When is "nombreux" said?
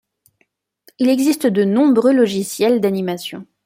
1.63-2.11